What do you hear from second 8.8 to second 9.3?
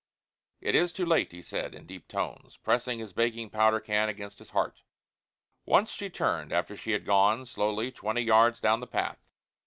path.